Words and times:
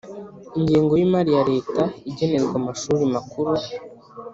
ingengo 0.57 0.91
y'imari 0.99 1.29
ya 1.37 1.43
leta 1.51 1.81
igenerwa 2.09 2.53
amashuri 2.61 3.03
makuru 3.15 3.51